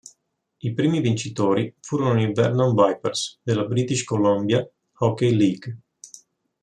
I 0.61 0.73
primi 0.73 0.99
vincitori 0.99 1.75
furono 1.79 2.19
i 2.23 2.33
Vernon 2.33 2.73
Vipers 2.73 3.37
della 3.43 3.65
British 3.65 4.03
Columbia 4.03 4.67
Hockey 4.93 5.31
League. 5.35 5.77